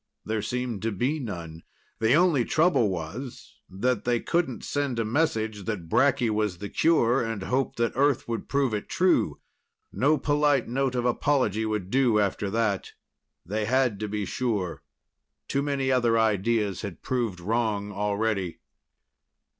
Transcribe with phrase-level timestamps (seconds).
[0.25, 1.61] There seemed to be none.
[1.99, 7.21] The only trouble was that they couldn't send a message that bracky was the cure
[7.23, 9.39] and hope that Earth would prove it true.
[9.93, 12.93] No polite note of apology would do after that.
[13.45, 14.81] They had to be sure.
[15.47, 18.57] Too many other ideas had proved wrong already.